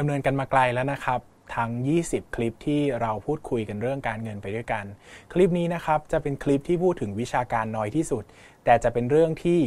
[0.00, 1.20] ดำเนินกันมาไกลแล้วนะครับ
[1.56, 1.70] ทั้ง
[2.02, 4.84] 20 คลิปที่เราพูดคุยกันเรื่องการเงินไปด้วยกัน
[5.32, 8.24] คลิปนี้นะครับจะเป็นคลิปที่พูดถึงวิชาการน้อยที่สุด
[8.64, 9.60] แต่จะเป็นเรื่องที่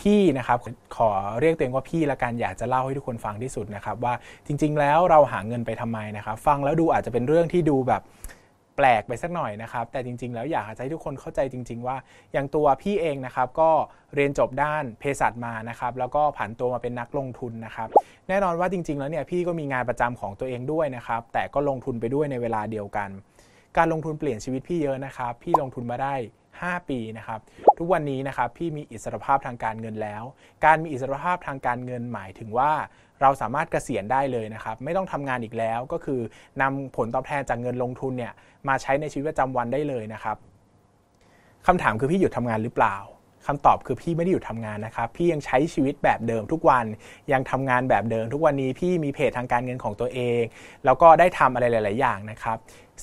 [0.00, 0.58] พี่นะครับ
[0.96, 1.10] ขอ
[1.40, 4.14] เรียกตัวเองว่าพี่ละกันอยากจะเล่าให้ทุกคนฟังที่สุดนะครับว่า
[4.46, 8.02] จริง ๆ แล้วเราหาเงินไปทำไมนะครับ ฟังแล้วดูอาจจะเป็นเรื่องที่ดูแบบ
[8.78, 11.96] แปลกไปสักหน่อยนะครับ แต่จริง ๆ แล้วอยากให้ทุกคนเข้าใจจริง ๆ ว่า
[12.32, 13.70] อย่างตัวพี่เองนะครับก็
[14.14, 17.88] เรียนจบด้านเภสัชมานะครับแล้วก็ผันตัวมาเป็นนักลงทุนนะครับ
[18.28, 23.08] แน่นอนว่าจริง ๆ แล้วเนี่ยพี่ก็มีงานประจำของตัวเองด้วยนะครับแต่ก็ลงทุนไปด้วยในเวลาเดียวกัน
[23.76, 26.14] การลงทุนเปลี่ยนชีวิตพี่เยอะนะครับ พี่ลงทุนมาได้
[26.56, 27.40] 5 ปีนะครับ
[27.78, 30.22] ทุกวันนี้นะครับพี่มีอิสรภาพทางการเงินแล้ว
[30.64, 32.72] การมีอิสรภาพทางการเงินหมายถึงว่า
[33.22, 36.20] เราสามารถเกษียณได้เลยนะครับ ไม่ต้องทำงานอีกแล้วก็คือ
[36.62, 38.32] นำผลตอบแทนจากเงินลงทุนเนี่ย
[38.68, 40.36] มาใช้ในชีวิตประจำวันได้เลยนะครับ
[41.66, 42.96] คำถามคือพี่หยุดทำงานหรือเปล่า
[43.46, 46.86] คำตอบคือพี่ไม่ได้หยุดทำงานนะครับ พี่ยังใช้ชีวิตแบบเดิมทุกวัน
[47.32, 50.42] ยังทำงานแบบเดิม ทุกวันนี้พี่มีเพจทางการเงินของตัวเอง
[50.84, 52.56] แล้วก็ได้ทำอะไรหลาย ๆ อย่างนะครับ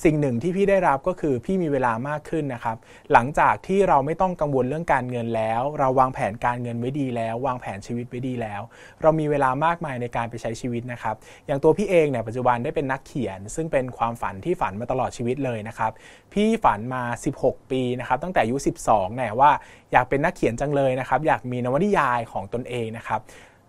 [0.04, 2.76] สิ่งหนึ่งที่พี่ได้รับก็คือพี่มีเวลามากขึ้นนะครับ
[3.12, 8.62] หลังจากที่เราไม่ต้องกังวลเรื่องการเงินแล้ว เราวางแผนการเงินไว้ดีแล้ว วางแผนชีวิตไว้ดีแล้ว
[9.02, 11.14] เรามีเวลามากมายในการไปใช้ชีวิตนะครับ
[11.46, 15.92] อย่างตัวพี่เองเนี่ยปัจจุบันได้เป็นนักเขียน ซึ่งเป็นความฝันที่ฝันมาตลอดชีวิตเลยนะครับ
[16.32, 17.02] พี่ฝันมา
[17.38, 19.50] 16 ปีนะครับตั้งแต่อายุ 12เนี่ยว่า
[19.92, 23.20] อยากเป็นนักเขียนจังเลยนะครับอยากมีนวนิยายของตนเองนะครับ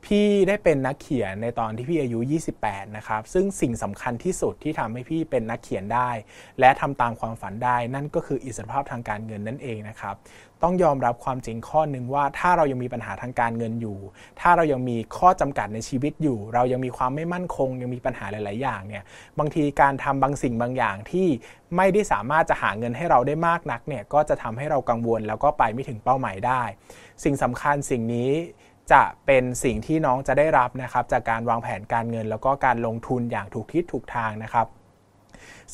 [0.08, 2.20] พี่ได้เป็นนักเขียนในตอนที่พี่อายุ
[2.58, 6.10] 28 นะครับ ซึ่งสิ่งสำคัญที่สุดที่ทำให้พี่เป็นนักเขียนได้
[6.60, 10.16] และทำตามความฝันได้ นั่นก็คืออิสรภาพทางการเงินนั่นเองนะครับ
[10.64, 13.98] ต้องยอมรับความจริงข้อหนึ่งว่า ถ้าเรายังมีปัญหาทางการเงินอยู่
[14.42, 19.04] ถ้าเรายังมีข้อจำกัดในชีวิตอยู่ เรายังมีความไม่มั่นคง ยังมีปัญหาหลาย ๆ อย่างเนี่ย
[19.40, 21.28] บางทีการทำบางสิ่งบางอย่างที่
[21.76, 26.64] ไม่ได้สามารถจะหาเงินให้เราได้มากนักเนี่ย ก็จะทำให้เรากังวลแล้วก็ไปไม่ถึงเป้าหมายได้
[27.24, 28.32] สิ่งสำคัญสิ่งนี้
[28.92, 34.68] จะเป็นสิ่งที่น้องจะได้รับนะครับ จากการวางแผนการเงิน แล้วก็การลงทุนอย่างถูกทิศถูกทางนะครับ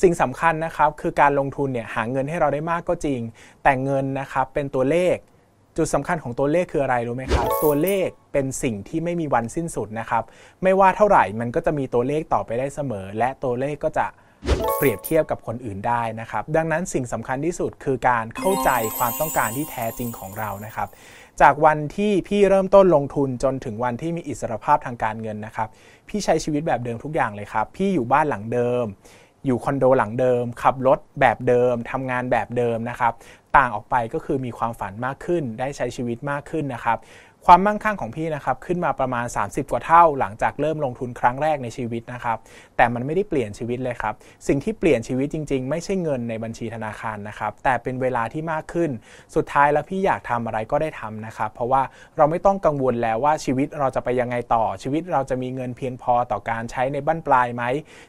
[0.02, 3.20] สิ่งสำคัญนะครับคือการลงทุนเนี่ยหาเงินให้เราได้มากก็จริง
[3.62, 5.16] แต่เงินนะครับเป็นตัวเลข
[5.76, 10.22] จุดสำคัญของตัวเลขคืออะไรรู้ไหมครับ ตัวเลขเป็นสิ่งที่ไม่มีวันสิ้นสุดนะครับ
[10.62, 14.06] ไม่ว่าเท่าไหร่มันก็จะมีตัวเลขต่อไปได้เสมอ และตัวเลขก็จะ
[14.78, 20.88] เปรียบเทียบกับคนอื่นได้นะครับ ดังนั้นสิ่งสำคัญที่สุดคือการเข้าใจความต้องการที่แท้จริงของเรานะครับ
[21.40, 25.68] จากวันที่พี่เริ่มต้นลงทุนจนถึงวันที่มีอิสรภาพทางการเงินนะครับ
[26.08, 28.84] พี่ใช้ชีวิตแบบเดิมทุกอย่างเลยครับ พี่อยู่บ้านหลังเดิม
[29.46, 33.12] อยู่คอนโดหลังเดิม ขับรถแบบเดิมทำงานแบบเดิมนะครับ
[33.56, 36.98] ต่างออกไปก็คือมีความฝันมากขึ้น ได้ใช้ชีวิตมากขึ้นนะครับ
[37.48, 42.38] ความมั่งคั่งของพี่นะครับขึ้นมาประมาณ 30 กว่าเท่า หลังจากเริ่มลงทุนครั้งแรกในชีวิตนะครับ
[42.76, 44.14] แต่มันไม่ได้เปลี่ยนชีวิตเลยครับ
[44.48, 48.90] สิ่งที่เปลี่ยนชีวิตจริง ๆ ไม่ใช่เงินในบัญชีธนาคารนะครับ แต่เป็นเวลาที่มากขึ้น
[49.34, 51.82] สุดท้ายแล้วพี่อยากทำอะไรก็ได้ทำนะครับ เพราะว่า
[52.16, 57.62] เราไม่ต้องกังวลแล้วว่าชีวิตเราจะไปยังไงต่อ ชีวิตเราจะมีเงินเพียงพอต่อการใช้ในบั้นปลายไหม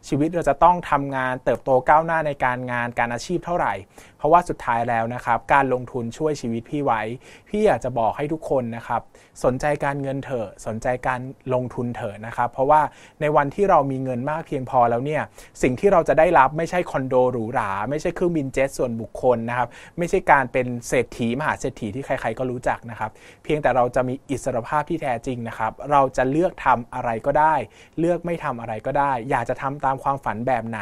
[0.07, 3.73] ชีวิตเราจะต้องทำงานเติบโตก้าวหน้าในการงานการอาชีพเท่าไหร่
[4.17, 7.01] เพราะว่าสุดท้ายแล้วนะครับการลงทุนช่วยชีวิตพี่ไว้
[7.49, 9.01] พี่อยากจะบอกให้ทุกคนนะครับ
[9.43, 11.21] สนใจการเงินเถอะสนใจการ
[11.53, 12.81] ลงทุนเถอะนะครับ เพราะว่า
[13.21, 15.21] ในวันที่เรามีเงินมากเพียงพอแล้วเนี่ย
[15.61, 23.11] สิ่งที่เราจะได้รับไม่ใช่คอนโดหรูหรา ไม่ใช่เครื่องบินเจ็ตส่วนบุคคลนะครับไม่ใช่การเป็นเศรษฐีมหาเศรษฐีที่ใครๆก็รู้จักนะครับ
[23.43, 27.55] เพียงแต่เราจะมีอิสรภาพที่แท้จริงนะครับ เราจะเลือกทำอะไรก็ได้
[27.99, 30.79] เลือกไม่ทำอะไรก็ได้ อยากจะทำตามความฝันแบบไหน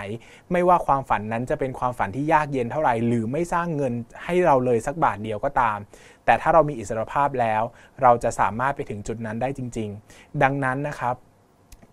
[0.51, 3.93] ไม่ว่าความฝันนั้นจะเป็นความฝันที่ยากเย็นเท่าไหร่ หรือไม่สร้างเงิน
[4.23, 5.77] ให้เราเลยสักบาทเดียวก็ตาม
[6.25, 7.63] แต่ถ้าเรามีอิสรภาพแล้ว
[8.01, 11.15] เราจะสามารถไปถึงจุดนั้นได้จริง ๆ ดังนั้นนะครับ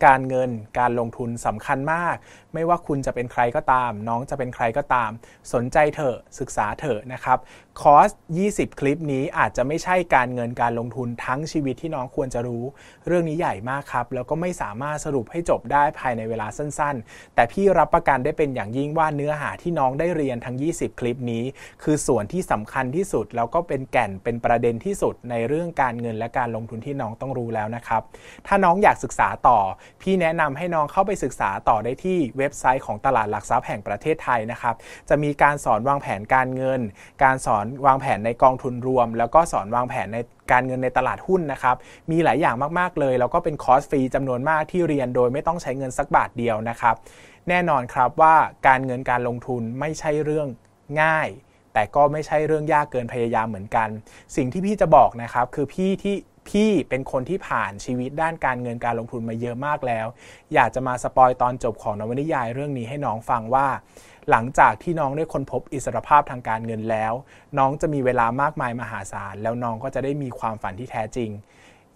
[0.06, 2.16] การเงิน การลงทุนสำคัญมาก
[2.54, 5.10] ไม่ว่าคุณจะเป็นใครก็ตาม น้องจะเป็นใครก็ตาม
[5.52, 7.38] สนใจเถอะศึกษาเถอะนะครับ
[7.80, 8.10] คอร์ส
[8.46, 12.64] 20 คลิปนี้อาจจะไม่ใช่การเงินการลงทุนทั้งชีวิตที่น้องควรจะรู้
[13.06, 21.44] เรื่องนี้ใหญ่มากครับ แล้วก็ไม่สามารถสรุปให้จบได้ภายในเวลาสั้นๆ แต่พี่รับประกันได้เป็นอย่างยิ่งว่าเนื้อหาที่น้องได้เรียนทั้ง 20 คลิปนี้
[21.82, 28.02] คือส่วนที่สำคัญที่สุด แล้วก็เป็นแก่นเป็นประเด็นที่สุดในเรื่องการเงินและการลงทุนที่น้องต้องรู้แล้วนะครับ
[28.46, 29.58] ถ้าน้องอยากศึกษาต่อ
[30.02, 34.74] พี่แนะนำให้น้องเข้าไปศึกษาต่อได้ที่เว็บไซต์ของตลาดหลักทรัพย์แห่งประเทศไทยนะครับ
[35.08, 36.80] จะมีการสอนวางแผนการเงิน
[37.24, 40.18] การสอนวางแผนในกองทุนรวม แล้วก็สอนวางแผนใน
[40.52, 41.76] การเงินในตลาดหุ้นนะครับ
[42.10, 46.94] มีหลายอย่างมากๆเลย แล้วก็เป็นคอร์สฟรีจำนวนมากที่เรียนโดยไม่ต้องใช้เงินสักบาทเดียวนะครับ
[47.48, 50.48] แน่นอนครับว่าการเงินการลงทุนไม่ใช่เรื่อง
[51.02, 51.28] ง่าย
[51.74, 53.88] แต่ก็ไม่ใช่เรื่องยากเกินพยายามเหมือนกัน
[54.36, 56.14] สิ่งที่พี่จะบอกนะครับ คือพี่ที่
[56.48, 60.06] พี่เป็นคนที่ผ่านชีวิตด้านการเงินการลงทุนมาเยอะมากแล้ว
[60.54, 63.68] อยากจะมาสปอยตอนจบของนวนิยายเรื่องนี้ให้น้องฟังว่า
[64.30, 67.12] หลังจากที่น้องได้ค้นพบอิสรภาพทางการเงินแล้ว
[67.58, 71.32] น้องจะมีเวลามากมายมหาศาล แล้วน้องก็จะได้มีความฝันที่แท้จริง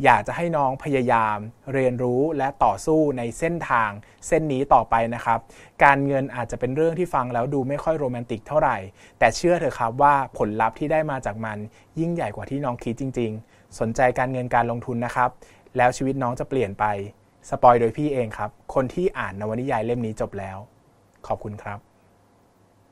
[0.04, 1.36] อยากจะให้น้องพยายาม
[1.72, 3.90] เรียนรู้และต่อสู้ในเส้นทาง
[4.26, 5.38] เส้นนี้ต่อไปนะครับ
[5.84, 8.76] การเงินอาจจะเป็นเรื่องที่ฟังแล้วดูไม่ค่อยโรแมนติกเท่าไหร่
[9.18, 11.58] แต่เชื่อเถอะครับว่าผลลัพธ์ที่ได้มาจากมัน
[12.00, 15.30] ยิ่งใหญ่กว่าที่น้องคิดจริง ๆ สนใจการเงินการลงทุนนะครับ
[15.76, 16.84] แล้วชีวิตน้องจะเปลี่ยนไป
[17.50, 20.58] สปอยโดยพี่เองครับ คนที่อ่านนวนิยายเล่มนี้จบแล้ว
[21.26, 21.93] ขอบคุณครับ